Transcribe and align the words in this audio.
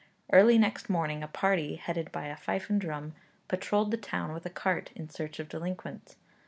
Early 0.33 0.57
next 0.57 0.89
morning 0.89 1.21
a 1.21 1.27
party, 1.27 1.75
headed 1.75 2.11
by 2.11 2.25
a 2.25 2.35
fife 2.35 2.71
and 2.71 2.81
drum, 2.81 3.13
patrolled 3.47 3.91
the 3.91 3.97
town 3.97 4.33
with 4.33 4.47
a 4.47 4.49
cart, 4.49 4.89
in 4.95 5.09
search 5.11 5.37
of 5.37 5.47
delinquents. 5.47 6.15